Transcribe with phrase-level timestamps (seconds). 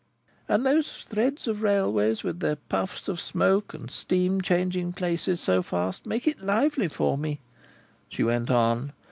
[0.49, 5.61] "And those threads of railway, with their puffs of smoke and steam changing places so
[5.61, 7.39] fast, make it so lively for me,"
[8.09, 8.93] she went on.